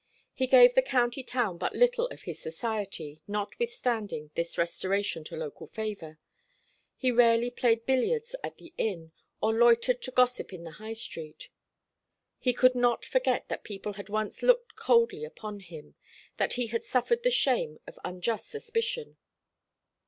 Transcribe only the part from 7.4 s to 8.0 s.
played